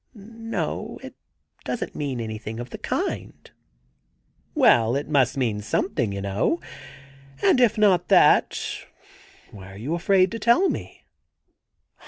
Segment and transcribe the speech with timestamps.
[0.49, 1.13] ''No, it
[1.63, 3.51] doesn't mean anything of the kind.'
[4.55, 6.59] *Well, it must mean something, you know.
[7.43, 8.59] And if not that,
[9.51, 11.05] why are you afraid to tell me